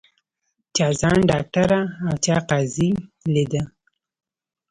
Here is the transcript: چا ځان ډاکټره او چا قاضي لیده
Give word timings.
چا 0.75 0.87
ځان 0.99 1.17
ډاکټره 1.31 1.79
او 2.07 2.13
چا 2.25 2.35
قاضي 2.49 2.89
لیده 3.33 3.63